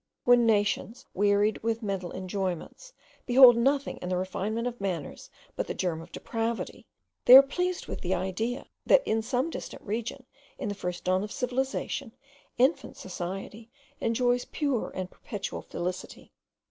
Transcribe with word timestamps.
When 0.23 0.47
nations, 0.47 1.05
wearied 1.13 1.61
with 1.61 1.83
mental 1.83 2.09
enjoyments, 2.11 2.91
behold 3.27 3.55
nothing 3.55 3.97
in 3.97 4.09
the 4.09 4.17
refinement 4.17 4.65
of 4.67 4.81
manners 4.81 5.29
but 5.55 5.67
the 5.67 5.75
germ 5.75 6.01
of 6.01 6.11
depravity, 6.11 6.87
they 7.25 7.35
are 7.35 7.43
pleased 7.43 7.85
with 7.85 8.01
the 8.01 8.15
idea, 8.15 8.65
that 8.83 9.05
in 9.07 9.21
some 9.21 9.51
distant 9.51 9.83
region, 9.83 10.25
in 10.57 10.69
the 10.69 10.73
first 10.73 11.03
dawn 11.03 11.23
of 11.23 11.31
civilization, 11.31 12.13
infant 12.57 12.97
society 12.97 13.69
enjoys 13.99 14.45
pure 14.45 14.89
and 14.95 15.11
perpetual 15.11 15.61
felicity. 15.61 16.33